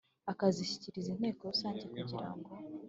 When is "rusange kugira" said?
1.51-2.29